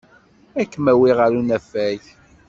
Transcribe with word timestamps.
Ad 0.59 0.67
kem-awiɣ 0.71 1.17
ɣer 1.19 1.31
unafag. 1.39 2.01